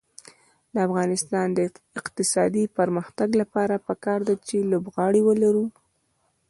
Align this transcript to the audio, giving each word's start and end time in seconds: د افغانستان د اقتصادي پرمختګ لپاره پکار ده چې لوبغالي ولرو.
د 0.73 0.75
افغانستان 0.87 1.47
د 1.57 1.59
اقتصادي 1.99 2.63
پرمختګ 2.77 3.29
لپاره 3.41 3.75
پکار 3.87 4.19
ده 4.27 4.35
چې 4.47 4.57
لوبغالي 4.71 5.21
ولرو. 5.25 5.65